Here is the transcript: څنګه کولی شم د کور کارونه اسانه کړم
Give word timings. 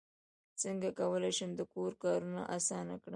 څنګه 0.61 0.87
کولی 0.99 1.31
شم 1.37 1.49
د 1.55 1.61
کور 1.73 1.91
کارونه 2.03 2.41
اسانه 2.55 2.95
کړم 3.03 3.09